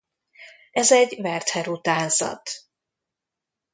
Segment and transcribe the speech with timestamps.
[0.71, 2.49] Ez egy Werther-utánzat.